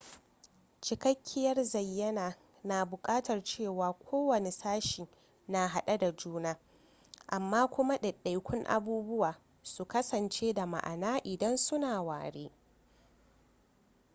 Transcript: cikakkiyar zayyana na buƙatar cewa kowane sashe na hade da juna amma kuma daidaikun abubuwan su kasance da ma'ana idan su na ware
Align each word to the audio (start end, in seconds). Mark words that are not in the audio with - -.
cikakkiyar 0.81 1.63
zayyana 1.63 2.35
na 2.63 2.85
buƙatar 2.85 3.43
cewa 3.43 3.91
kowane 3.93 4.51
sashe 4.51 5.07
na 5.47 5.67
hade 5.67 5.97
da 5.97 6.11
juna 6.11 6.57
amma 7.27 7.67
kuma 7.67 7.97
daidaikun 7.97 8.65
abubuwan 8.67 9.35
su 9.63 9.85
kasance 9.85 10.53
da 10.53 10.65
ma'ana 10.65 11.17
idan 11.23 11.57
su 11.57 11.77
na 11.77 12.01
ware 12.01 12.51